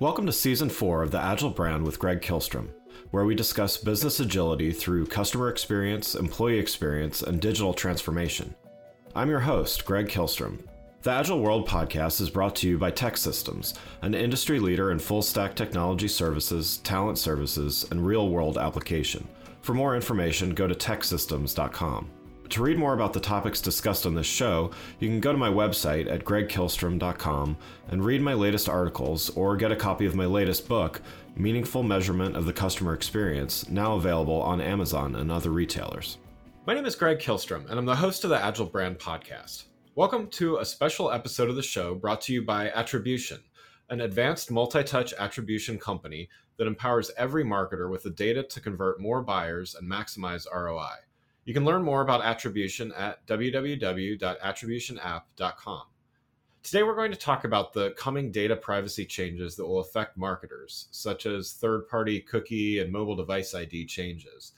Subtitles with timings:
[0.00, 2.70] Welcome to Season 4 of the Agile Brand with Greg Kihlstrom,
[3.10, 8.54] where we discuss business agility through customer experience, employee experience, and digital transformation.
[9.14, 10.64] I'm your host, Greg Kihlstrom.
[11.02, 15.20] The Agile World podcast is brought to you by TEKsystems, an industry leader in full
[15.20, 19.28] stack technology services, talent services, and real world application.
[19.60, 22.10] For more information, go to teksystems.com.
[22.50, 25.48] To read more about the topics discussed on this show, you can go to my
[25.48, 30.66] website at gregkihlstrom.com and read my latest articles or get a copy of my latest
[30.66, 31.00] book,
[31.36, 36.18] Meaningful Measurement of the Customer Experience, now available on Amazon and other retailers.
[36.66, 39.66] My name is Greg Kihlstrom, and I'm the host of the Agile Brand Podcast.
[39.94, 43.38] Welcome to a special episode of the show brought to you by Attribution,
[43.90, 49.00] an advanced multi touch attribution company that empowers every marketer with the data to convert
[49.00, 50.96] more buyers and maximize ROI.
[51.50, 55.82] You can learn more about attribution at www.attributionapp.com.
[56.62, 60.86] Today, we're going to talk about the coming data privacy changes that will affect marketers,
[60.92, 64.52] such as third party cookie and mobile device ID changes.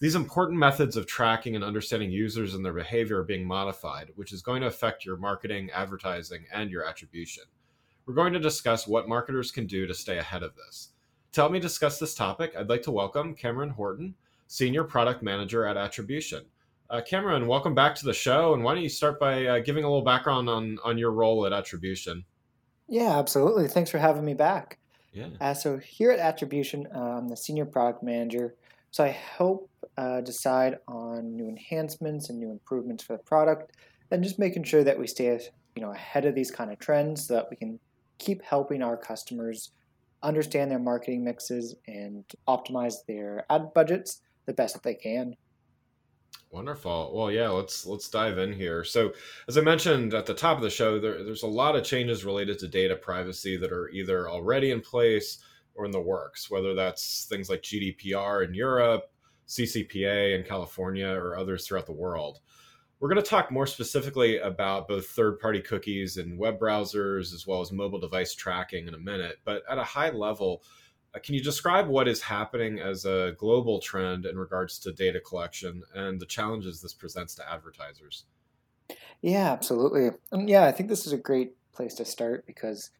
[0.00, 4.34] These important methods of tracking and understanding users and their behavior are being modified, which
[4.34, 7.44] is going to affect your marketing, advertising, and your attribution.
[8.04, 10.90] We're going to discuss what marketers can do to stay ahead of this.
[11.32, 14.14] To help me discuss this topic, I'd like to welcome Cameron Horton,
[14.54, 16.44] Senior Product Manager at Attribution.
[16.88, 18.54] Uh, Cameron, welcome back to the show.
[18.54, 21.44] And why don't you start by uh, giving a little background on, on your role
[21.44, 22.24] at Attribution?
[22.88, 23.66] Yeah, absolutely.
[23.66, 24.78] Thanks for having me back.
[25.12, 25.26] Yeah.
[25.40, 28.54] Uh, so here at Attribution, uh, I'm the Senior Product Manager.
[28.92, 33.72] So I help uh, decide on new enhancements and new improvements for the product,
[34.12, 35.36] and just making sure that we stay,
[35.74, 37.80] you know, ahead of these kind of trends, so that we can
[38.18, 39.72] keep helping our customers
[40.22, 45.36] understand their marketing mixes and optimize their ad budgets the best that they can.
[46.50, 47.10] Wonderful.
[47.12, 48.84] Well, yeah, let's let's dive in here.
[48.84, 49.12] So,
[49.48, 52.24] as I mentioned at the top of the show, there, there's a lot of changes
[52.24, 55.38] related to data privacy that are either already in place
[55.74, 56.50] or in the works.
[56.50, 59.10] Whether that's things like GDPR in Europe,
[59.48, 62.38] CCPA in California, or others throughout the world.
[63.00, 67.60] We're going to talk more specifically about both third-party cookies and web browsers, as well
[67.60, 69.40] as mobile device tracking in a minute.
[69.44, 70.62] But at a high level,
[71.22, 75.82] can you describe what is happening as a global trend in regards to data collection
[75.94, 78.24] and the challenges this presents to advertisers?
[79.22, 80.10] Yeah, absolutely.
[80.32, 82.90] Um, yeah, I think this is a great place to start because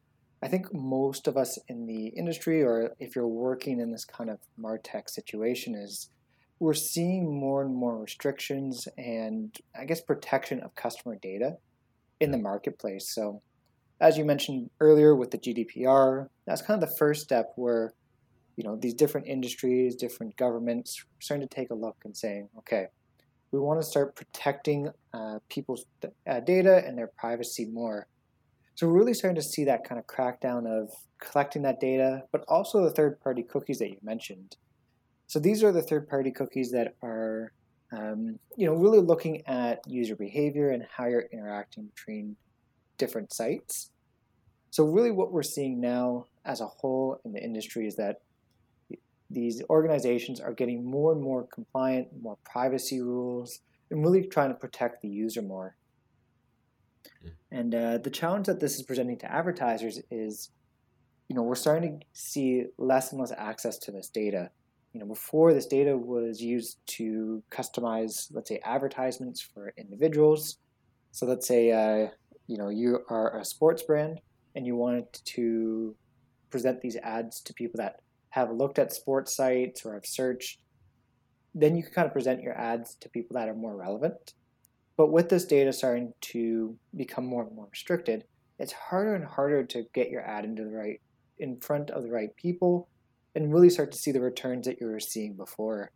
[0.41, 4.29] I think most of us in the industry, or if you're working in this kind
[4.29, 6.09] of Martech situation, is
[6.59, 11.57] we're seeing more and more restrictions and I guess protection of customer data
[12.19, 13.13] in the marketplace.
[13.13, 13.41] So,
[13.99, 17.93] as you mentioned earlier with the GDPR, that's kind of the first step where
[18.55, 22.87] you know these different industries, different governments starting to take a look and saying, okay,
[23.51, 25.85] we want to start protecting uh, people's
[26.29, 28.07] uh, data and their privacy more.
[28.75, 32.43] So we're really starting to see that kind of crackdown of collecting that data, but
[32.49, 34.57] also the third-party cookies that you mentioned.
[35.27, 37.53] So these are the third-party cookies that are,
[37.93, 42.35] um, you know, really looking at user behavior and how you're interacting between
[42.97, 43.91] different sites.
[44.71, 48.17] So really, what we're seeing now as a whole in the industry is that
[49.29, 54.55] these organizations are getting more and more compliant, more privacy rules, and really trying to
[54.55, 55.75] protect the user more.
[57.25, 57.31] Mm.
[57.51, 60.51] And uh, the challenge that this is presenting to advertisers is
[61.27, 64.51] you know, we're starting to see less and less access to this data.
[64.93, 70.57] You know, before this data was used to customize, let's say, advertisements for individuals.
[71.11, 72.09] So let's say, uh,
[72.47, 74.21] you know, you are a sports brand
[74.55, 75.95] and you wanted to
[76.49, 78.01] present these ads to people that
[78.35, 80.59] have looked at sports sites or have searched.
[81.53, 84.33] Then you can kind of present your ads to people that are more relevant.
[84.97, 88.25] But with this data starting to become more and more restricted,
[88.59, 90.99] it's harder and harder to get your ad into the right
[91.39, 92.89] in front of the right people
[93.35, 95.91] and really start to see the returns that you were seeing before.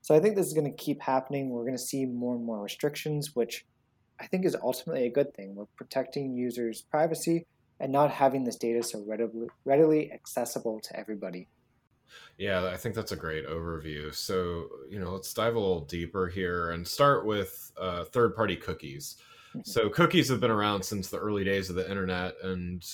[0.00, 1.50] So I think this is going to keep happening.
[1.50, 3.66] We're going to see more and more restrictions, which
[4.18, 5.54] I think is ultimately a good thing.
[5.54, 7.44] We're protecting users' privacy
[7.80, 11.48] and not having this data so readily, readily accessible to everybody.
[12.38, 14.14] Yeah, I think that's a great overview.
[14.14, 18.56] So, you know, let's dive a little deeper here and start with uh, third party
[18.56, 19.16] cookies.
[19.50, 19.60] Mm-hmm.
[19.64, 22.84] So, cookies have been around since the early days of the internet and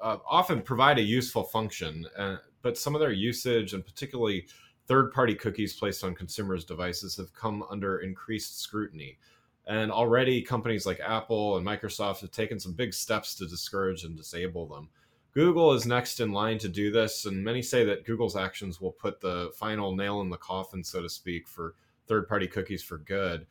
[0.00, 4.46] uh, often provide a useful function, uh, but some of their usage and particularly
[4.86, 9.18] third party cookies placed on consumers' devices have come under increased scrutiny.
[9.66, 14.16] And already companies like Apple and Microsoft have taken some big steps to discourage and
[14.16, 14.88] disable them.
[15.34, 18.92] Google is next in line to do this, and many say that Google's actions will
[18.92, 21.74] put the final nail in the coffin, so to speak, for
[22.06, 23.46] third party cookies for good.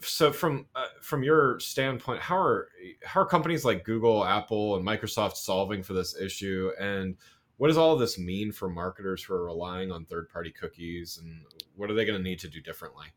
[0.00, 2.68] So from uh, from your standpoint how are
[3.04, 6.70] how are companies like google apple and microsoft solving for this issue?
[6.80, 7.16] And
[7.58, 11.20] what does all of this mean for marketers who are relying on third party cookies
[11.22, 11.42] and
[11.76, 13.08] what are they going to need to do differently?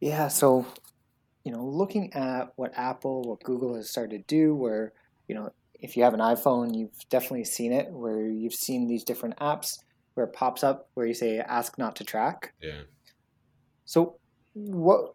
[0.00, 0.66] Yeah so
[1.44, 4.92] you know looking at what apple what google has started to do where
[5.28, 5.52] you know
[5.86, 9.78] if you have an iphone you've definitely seen it where you've seen these different apps
[10.14, 12.82] where it pops up where you say ask not to track yeah
[13.84, 14.16] so
[14.54, 15.14] what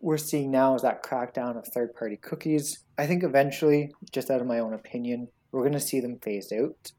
[0.00, 2.84] we're seeing now is that crackdown of third party cookies.
[2.98, 6.52] I think eventually, just out of my own opinion, we're going to see them phased
[6.52, 6.92] out.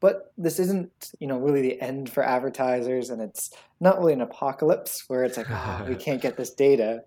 [0.00, 3.50] But this isn't, you know, really the end for advertisers, and it's
[3.80, 7.02] not really an apocalypse where it's like, oh, we can't get this data.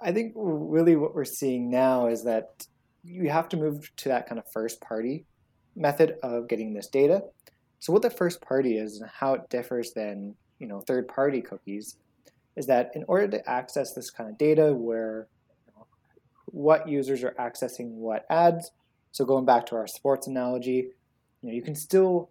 [0.00, 2.66] I think really what we're seeing now is that
[3.04, 5.24] you have to move to that kind of first party
[5.74, 7.22] method of getting this data.
[7.80, 11.40] So what the first party is and how it differs than, you know, third party
[11.40, 11.96] cookies
[12.56, 15.26] is that in order to access this kind of data where
[15.66, 15.86] you know,
[16.46, 18.70] what users are accessing what ads,
[19.10, 20.88] so going back to our sports analogy,
[21.40, 22.30] you know, you can still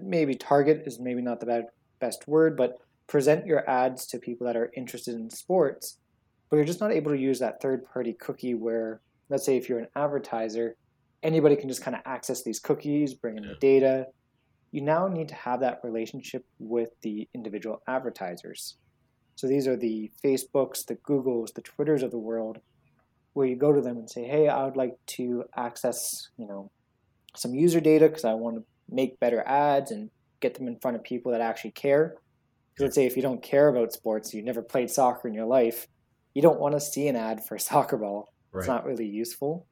[0.00, 1.64] maybe target is maybe not the
[2.00, 5.96] best word, but present your ads to people that are interested in sports,
[6.48, 9.68] but you're just not able to use that third party cookie where, let's say, if
[9.68, 10.76] you're an advertiser,
[11.22, 14.06] anybody can just kind of access these cookies, bring in the data.
[14.70, 18.76] You now need to have that relationship with the individual advertisers.
[19.36, 22.58] So these are the Facebooks, the Googles, the Twitters of the world,
[23.34, 26.70] where you go to them and say, "Hey, I would like to access, you know,
[27.36, 30.10] some user data because I want to make better ads and
[30.40, 32.16] get them in front of people that actually care."
[32.74, 35.46] Because let's say if you don't care about sports, you've never played soccer in your
[35.46, 35.86] life,
[36.34, 38.32] you don't want to see an ad for a soccer ball.
[38.52, 38.60] Right.
[38.60, 39.66] It's not really useful.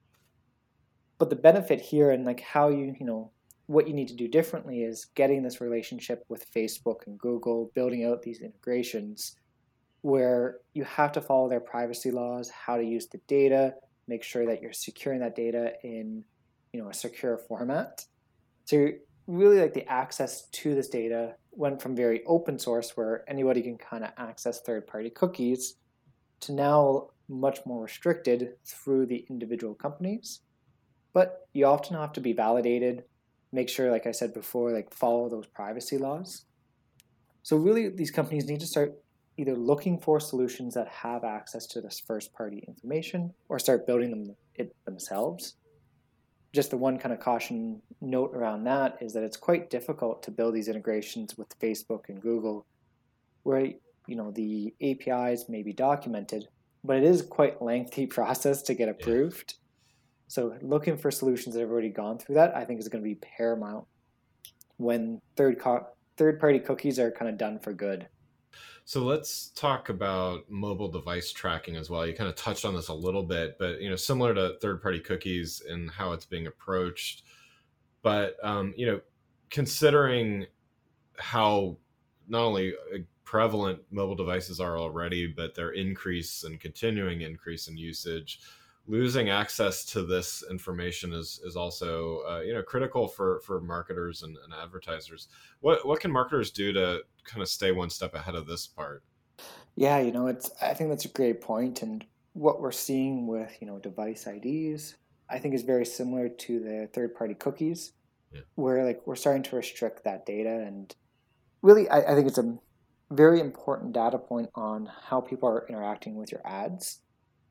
[1.18, 3.30] But the benefit here and like how you, you know,
[3.66, 8.04] what you need to do differently is getting this relationship with Facebook and Google, building
[8.04, 9.36] out these integrations
[10.02, 13.74] where you have to follow their privacy laws, how to use the data,
[14.06, 16.22] make sure that you're securing that data in
[16.72, 18.04] you know a secure format.
[18.66, 18.90] So
[19.26, 23.78] really like the access to this data went from very open source where anybody can
[23.78, 25.74] kind of access third-party cookies
[26.40, 30.40] to now much more restricted through the individual companies.
[31.12, 33.04] But you often have to be validated,
[33.52, 36.44] make sure, like I said before, like follow those privacy laws.
[37.42, 38.94] So really these companies need to start
[39.36, 44.10] either looking for solutions that have access to this first party information or start building
[44.10, 45.56] them it themselves.
[46.52, 50.30] Just the one kind of caution note around that is that it's quite difficult to
[50.30, 52.66] build these integrations with Facebook and Google
[53.42, 53.72] where
[54.06, 56.48] you know the APIs may be documented,
[56.86, 59.54] but it is quite lengthy process to get approved.
[59.56, 59.62] Yeah.
[60.28, 63.08] So looking for solutions that have already gone through that, I think is going to
[63.08, 63.84] be paramount
[64.76, 68.08] when third co- third party cookies are kind of done for good.
[68.84, 72.06] So let's talk about mobile device tracking as well.
[72.06, 75.00] You kind of touched on this a little bit, but you know, similar to third-party
[75.00, 77.24] cookies and how it's being approached.
[78.02, 79.00] But um, you know,
[79.50, 80.46] considering
[81.18, 81.76] how
[82.28, 87.76] not only uh, prevalent mobile devices are already, but their increase and continuing increase in
[87.76, 88.40] usage,
[88.86, 94.22] losing access to this information is is also uh, you know critical for for marketers
[94.22, 95.28] and, and, advertisers.
[95.60, 99.02] What what can marketers do to kind of stay one step ahead of this part?
[99.74, 103.58] Yeah, you know, it's I think that's a great point, and what we're seeing with
[103.60, 104.94] you know device IDs,
[105.28, 107.92] I think is very similar to the third party cookies.
[108.32, 108.42] yeah.
[108.54, 110.94] where like we're starting to restrict that data and
[111.62, 112.58] really I, I think it's a
[113.10, 117.00] very important data point on how people are interacting with your ads.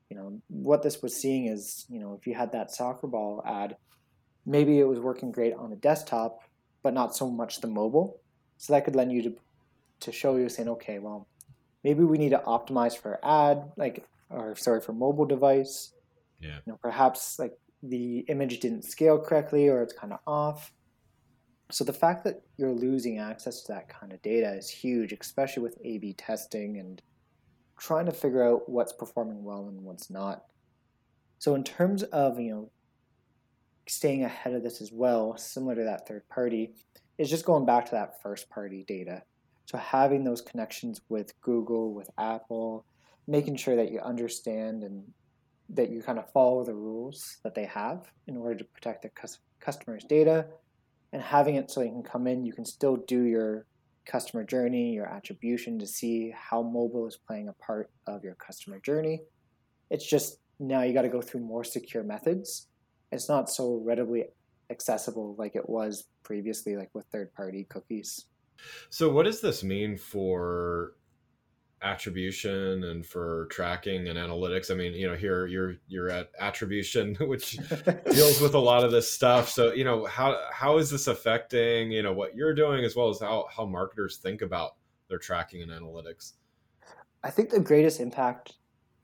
[0.10, 3.42] You know what this was seeing is you know if you had that soccer ball
[3.46, 3.76] ad
[4.46, 6.42] maybe it was working great on the desktop
[6.84, 8.20] but not so much the mobile.
[8.58, 9.36] So that could lend you to
[10.02, 11.28] to show you saying okay well
[11.84, 15.94] maybe we need to optimize for ad like or sorry for mobile device.
[16.40, 16.60] Yeah.
[16.66, 20.72] You know perhaps like the image didn't scale correctly or it's kind of off
[21.72, 25.64] so the fact that you're losing access to that kind of data is huge especially
[25.64, 27.02] with a b testing and
[27.80, 30.46] trying to figure out what's performing well and what's not.
[31.40, 32.72] So in terms of you know
[33.88, 36.74] staying ahead of this as well, similar to that third party,
[37.18, 39.22] is just going back to that first party data.
[39.66, 42.86] So having those connections with Google, with Apple,
[43.28, 45.04] making sure that you understand and
[45.70, 49.10] that you kind of follow the rules that they have in order to protect the
[49.60, 50.46] customer's data
[51.16, 53.66] and having it so you can come in, you can still do your
[54.06, 58.82] customer journey, your attribution to see how mobile is playing a part of your customer
[58.82, 59.22] journey.
[59.90, 62.68] It's just now you got to go through more secure methods.
[63.14, 64.26] It's not so readily
[64.70, 68.26] accessible like it was previously, like with third party cookies.
[68.90, 70.96] So, what does this mean for
[71.86, 74.72] attribution and for tracking and analytics.
[74.72, 77.58] I mean, you know, here you're you're at attribution, which
[78.12, 79.50] deals with a lot of this stuff.
[79.50, 83.10] So, you know, how how is this affecting, you know, what you're doing as well
[83.10, 84.76] as how how marketers think about
[85.08, 86.34] their tracking and analytics?
[87.24, 88.54] I think the greatest impact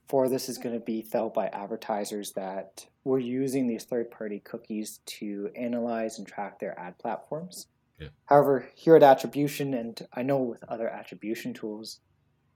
[0.08, 5.00] for this is going to be felt by advertisers that were using these third-party cookies
[5.06, 7.68] to analyze and track their ad platforms.
[7.98, 8.10] Yeah.
[8.26, 12.00] However, here at attribution, and I know with other attribution tools,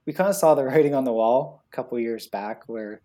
[0.06, 3.00] we kind of saw the writing on the wall a couple years back where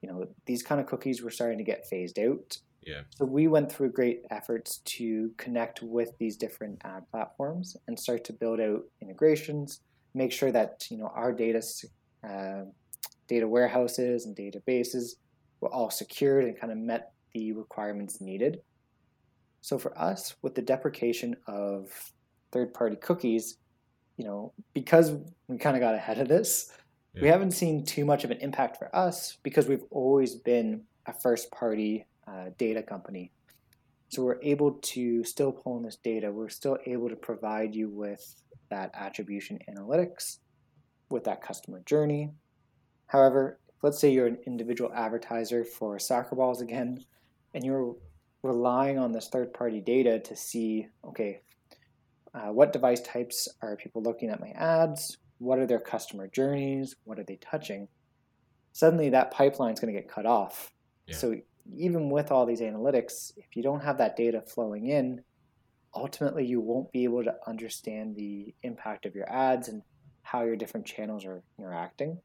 [0.00, 2.58] you know these kind of cookies were starting to get phased out.
[2.82, 3.02] Yeah.
[3.10, 8.24] So we went through great efforts to connect with these different ad platforms and start
[8.24, 9.80] to build out integrations
[10.14, 11.62] make sure that you know our data
[12.28, 12.64] uh,
[13.28, 15.14] data warehouses and databases
[15.60, 18.60] were all secured and kind of met the requirements needed.
[19.60, 22.12] So for us with the deprecation of
[22.50, 23.58] third party cookies
[24.16, 25.12] you know, because
[25.48, 26.72] we kind of got ahead of this,
[27.14, 27.22] yeah.
[27.22, 31.12] we haven't seen too much of an impact for us because we've always been a
[31.12, 33.32] first party uh, data company.
[34.08, 36.30] So we're able to still pull in this data.
[36.30, 38.34] We're still able to provide you with
[38.68, 40.38] that attribution analytics,
[41.10, 42.30] with that customer journey.
[43.06, 47.04] However, let's say you're an individual advertiser for soccer balls again,
[47.54, 47.96] and you're
[48.42, 51.40] relying on this third party data to see, okay,
[52.34, 55.18] uh, what device types are people looking at my ads?
[55.38, 56.96] What are their customer journeys?
[57.04, 57.88] What are they touching?
[58.72, 60.70] Suddenly, that pipeline is going to get cut off.
[61.06, 61.16] Yeah.
[61.16, 61.36] So,
[61.76, 65.22] even with all these analytics, if you don't have that data flowing in,
[65.94, 69.82] ultimately you won't be able to understand the impact of your ads and
[70.22, 72.18] how your different channels are interacting.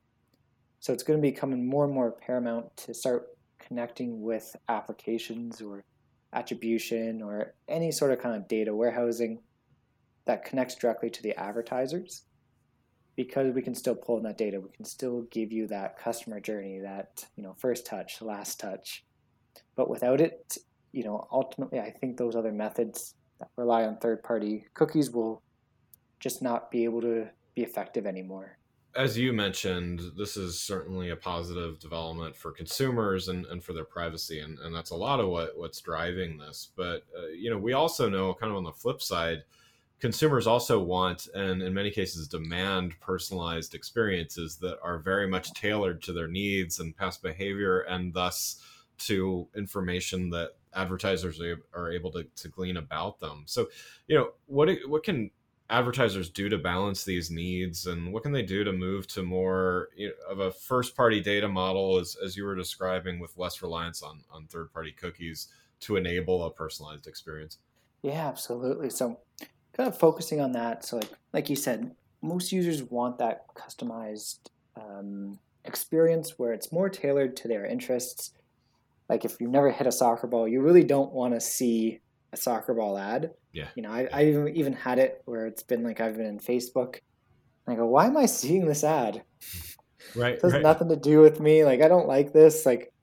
[0.80, 3.28] So, it's going to be becoming more and more paramount to start
[3.60, 5.84] connecting with applications or
[6.32, 9.40] attribution or any sort of kind of data warehousing
[10.28, 12.24] that connects directly to the advertisers
[13.16, 16.40] because we can still pull in that data we can still give you that customer
[16.40, 19.04] journey that you know first touch last touch.
[19.76, 20.58] But without it
[20.92, 25.42] you know ultimately i think those other methods that rely on third party cookies will
[26.20, 28.58] just not be able to be effective anymore.
[28.96, 33.86] As you mentioned this is certainly a positive development for consumers and, and for their
[33.86, 36.70] privacy and, and that's a lot of what what's driving this.
[36.76, 39.44] But uh, you know we also know kind of on the flip side
[40.00, 46.01] consumers also want and in many cases demand personalized experiences that are very much tailored
[46.04, 48.62] to their needs and past behavior and thus
[48.98, 51.39] to information that advertisers
[51.74, 53.44] are able to, to glean about them.
[53.46, 53.68] So
[54.08, 55.32] you know what what can
[55.70, 59.89] advertisers do to balance these needs and what can they do to move to more
[59.98, 63.62] you know, of a first party data model as, as you were describing with less
[63.62, 65.50] reliance on, on third party cookies
[65.82, 67.58] to enable a personalized experience?
[68.01, 68.89] Yeah absolutely.
[68.89, 69.20] So
[69.78, 70.84] kind of focusing on that.
[70.84, 74.40] So, like like you said, most users want that customized
[74.76, 78.34] um, experience where it's more tailored to their interests.
[79.08, 82.02] Like if you've never hit a soccer ball, you really don't want to see
[82.34, 83.32] a soccer ball ad.
[83.54, 83.68] Yeah.
[83.76, 86.40] You know, I, I even even had it where it's been like I've been in
[86.40, 86.98] Facebook.
[87.66, 89.24] And I go, why am I seeing this ad?
[90.16, 90.36] Right.
[90.36, 90.62] It has right.
[90.62, 91.66] nothing to do with me.
[91.66, 92.66] Like I don't like this.
[92.66, 92.94] Like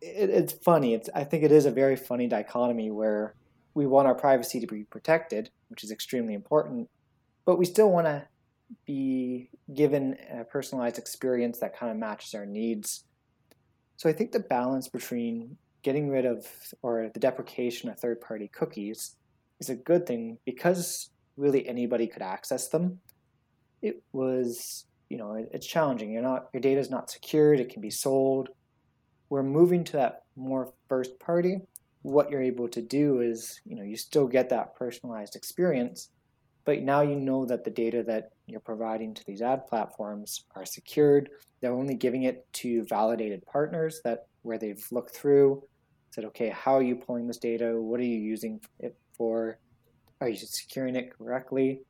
[0.00, 0.94] it, it's funny.
[0.94, 3.34] It's I think it is a very funny dichotomy where
[3.74, 6.90] we want our privacy to be protected, which is extremely important,
[7.46, 8.26] but we still want to
[8.86, 13.04] be given a personalized experience that kind of matches our needs.
[13.96, 16.46] So I think the balance between getting rid of
[16.82, 19.16] or the deprecation of third party cookies
[19.60, 23.00] is a good thing because really anybody could access them.
[23.82, 26.12] It was, you know, it, it's challenging.
[26.12, 27.60] You're not your data is not secured.
[27.60, 28.50] It can be sold.
[29.28, 31.60] We're moving to that more first party.
[32.02, 36.08] What you're able to do is, you know, you still get that personalized experience,
[36.64, 40.64] but now you know that the data that you're providing to these ad platforms are
[40.64, 41.30] secured.
[41.60, 45.62] They're only giving it to validated partners that where they've looked through,
[46.10, 47.80] said, okay, how are you pulling this data?
[47.80, 49.58] What are you using it for?
[50.20, 51.80] Are you securing it correctly?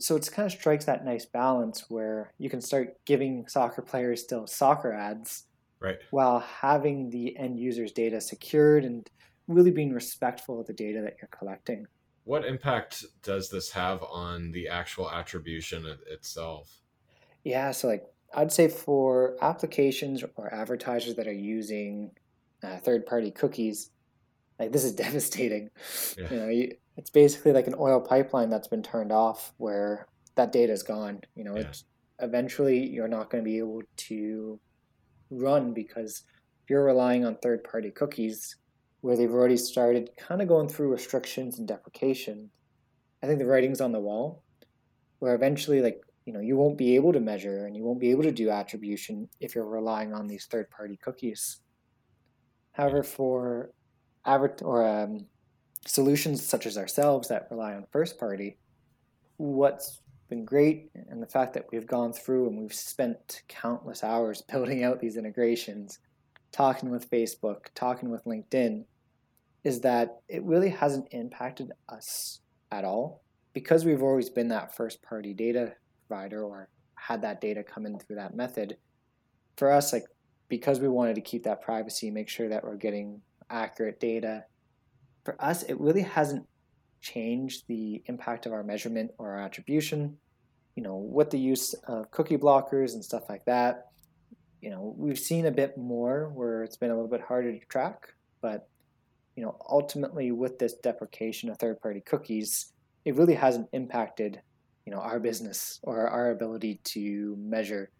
[0.00, 4.22] So it kind of strikes that nice balance where you can start giving soccer players
[4.22, 5.44] still soccer ads
[5.80, 5.98] right.
[6.10, 9.08] while having the end user's data secured and
[9.46, 11.86] really being respectful of the data that you're collecting.
[12.24, 16.82] What impact does this have on the actual attribution itself?
[17.42, 18.04] Yeah, so like
[18.34, 22.10] I'd say for applications or advertisers that are using
[22.62, 23.90] uh, third-party cookies,
[24.58, 25.70] like this is devastating.
[26.18, 26.30] Yeah.
[26.30, 30.52] You know, you, it's basically like an oil pipeline that's been turned off, where that
[30.52, 31.22] data is gone.
[31.34, 31.62] You know, yeah.
[31.62, 31.84] it's
[32.20, 34.60] eventually you're not going to be able to
[35.30, 36.22] run because
[36.68, 38.56] you're relying on third-party cookies,
[39.00, 42.50] where they've already started kind of going through restrictions and deprecation.
[43.22, 44.42] I think the writing's on the wall,
[45.18, 48.10] where eventually, like you know, you won't be able to measure and you won't be
[48.10, 51.60] able to do attribution if you're relying on these third-party cookies.
[52.72, 53.70] However, for
[54.26, 55.24] adver- or um,
[55.86, 58.58] solutions such as ourselves that rely on first party,
[59.38, 64.42] what's been great and the fact that we've gone through and we've spent countless hours
[64.52, 65.98] building out these integrations,
[66.52, 68.84] talking with Facebook, talking with LinkedIn,
[69.64, 75.02] is that it really hasn't impacted us at all because we've always been that first
[75.02, 75.74] party data
[76.06, 78.76] provider or had that data come in through that method.
[79.56, 80.04] For us, like
[80.48, 83.20] because we wanted to keep that privacy, make sure that we're getting
[83.50, 84.44] accurate data.
[85.24, 86.46] For us, it really hasn't
[87.00, 90.16] changed the impact of our measurement or our attribution.
[90.76, 93.88] You know, with the use of cookie blockers and stuff like that,
[94.60, 97.64] you know, we've seen a bit more where it's been a little bit harder to
[97.66, 98.68] track, but
[99.36, 102.72] you know, ultimately with this deprecation of third-party cookies,
[103.04, 104.40] it really hasn't impacted,
[104.84, 107.90] you know, our business or our ability to measure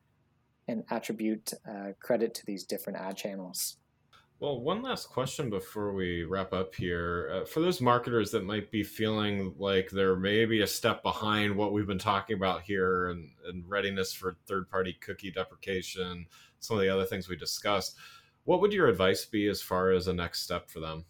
[0.66, 3.76] and attribute uh, credit to these different ad channels.
[4.40, 7.28] Well, one last question before we wrap up here.
[7.32, 11.72] Uh, for those marketers that might be feeling like they're maybe a step behind what
[11.72, 16.24] we've been talking about here and, and readiness for third party cookie deprecation,
[16.60, 17.96] some of the other things we discussed,
[18.44, 21.04] what would your advice be as far as a next step for them?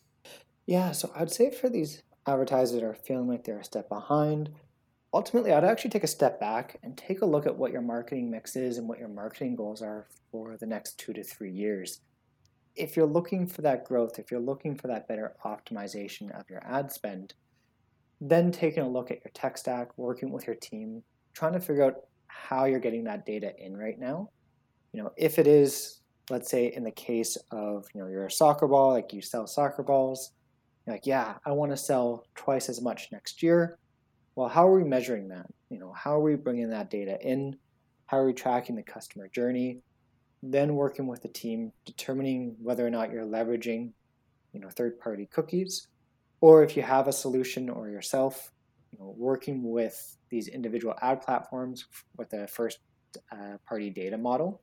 [0.64, 4.50] Yeah, so I'd say for these advertisers that are feeling like they're a step behind,
[5.12, 8.30] ultimately, I'd actually take a step back and take a look at what your marketing
[8.30, 12.00] mix is and what your marketing goals are for the next two to three years.
[12.76, 16.62] If you're looking for that growth, if you're looking for that better optimization of your
[16.64, 17.34] ad spend,
[18.20, 21.02] then taking a look at your tech stack, working with your team,
[21.34, 21.94] trying to figure out
[22.26, 24.30] how you're getting that data in right now.
[24.92, 26.00] You know, if it is,
[26.30, 29.46] let's say in the case of, you know, you're a soccer ball, like you sell
[29.46, 30.32] soccer balls,
[30.86, 33.78] like, yeah, I want to sell twice as much next year
[34.38, 35.46] well, how are we measuring that?
[35.68, 37.56] You know, how are we bringing that data in?
[38.06, 39.80] How are we tracking the customer journey?
[40.42, 43.92] Then working with the team, determining whether or not you're leveraging,
[44.52, 45.88] you know, third-party cookies,
[46.40, 48.52] or if you have a solution or yourself,
[48.92, 54.62] you know, working with these individual ad platforms with a first-party uh, data model.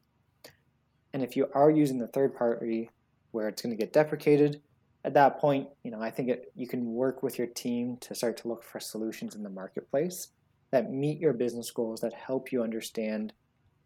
[1.13, 2.89] And if you are using the third party
[3.31, 4.61] where it's going to get deprecated,
[5.03, 8.15] at that point, you know, I think it, you can work with your team to
[8.15, 10.29] start to look for solutions in the marketplace
[10.71, 13.33] that meet your business goals, that help you understand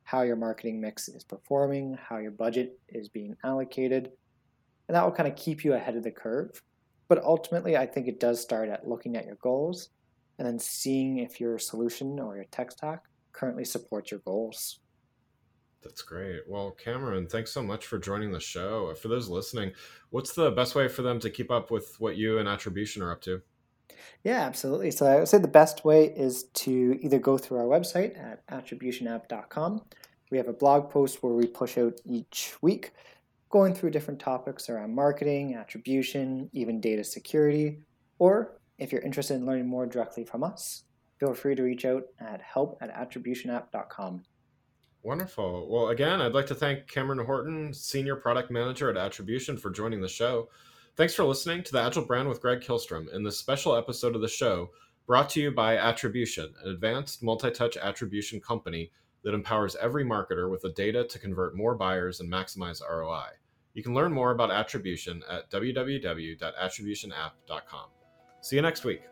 [0.10, 4.10] how your marketing mix is performing, how your budget is being allocated,
[4.88, 6.64] and that will kind of keep you ahead of the curve.
[7.08, 9.90] But ultimately, I think it does start at looking at your goals
[10.40, 14.80] and then seeing if your solution or your tech stack currently supports your goals.
[15.84, 16.42] That's great.
[16.48, 18.92] Well, Cameron, thanks so much for joining the show.
[18.96, 19.74] For those listening,
[20.10, 23.12] what's the best way for them to keep up with what you and Attribution are
[23.12, 23.44] up to?
[24.24, 24.92] Yeah, absolutely.
[24.92, 28.46] So I would say the best way is to either go through our website at
[28.48, 29.82] attributionapp.com.
[30.32, 32.92] We have a blog post where we push out each week,
[33.50, 37.80] going through different topics around marketing, attribution, even data security.
[38.20, 40.84] Or if you're interested in learning more directly from us,
[41.20, 44.24] feel free to reach out at help at attributionapp.com.
[45.02, 45.68] Wonderful.
[45.70, 50.02] Well, again, I'd like to thank Cameron Horton, Senior Product Manager at Attribution, for joining
[50.02, 50.50] the show.
[51.00, 54.22] Thanks for listening to the Agile Brand with Greg Kihlstrom in this special episode of
[54.22, 54.70] the show
[55.08, 58.92] brought to you by Attribution, an advanced multi touch attribution company
[59.24, 63.28] that empowers every marketer with the data to convert more buyers and maximize ROI.
[63.76, 67.86] You can learn more about attribution at www.attributionapp.com.
[68.42, 69.04] See you next week.